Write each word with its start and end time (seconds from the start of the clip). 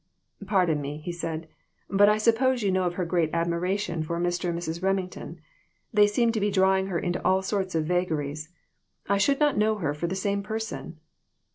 "Pardon 0.47 0.81
me," 0.81 0.97
he 0.97 1.11
said; 1.11 1.47
"but 1.87 2.09
I 2.09 2.17
suppose 2.17 2.63
you 2.63 2.71
know 2.71 2.85
of 2.85 2.95
her 2.95 3.05
great 3.05 3.29
admiration 3.33 4.01
for 4.01 4.19
Mr. 4.19 4.49
and 4.49 4.57
Mrs. 4.57 4.81
Remington. 4.81 5.39
They 5.93 6.07
seem 6.07 6.31
to 6.31 6.39
be 6.39 6.49
drawing 6.49 6.87
her 6.87 6.97
into 6.97 7.23
all 7.23 7.43
sorts 7.43 7.75
of 7.75 7.85
vagaries. 7.85 8.49
I 9.07 9.19
should 9.19 9.39
not 9.39 9.59
know 9.59 9.75
her 9.75 9.93
for 9.93 10.07
the 10.07 10.15
same 10.15 10.41
person." 10.41 10.97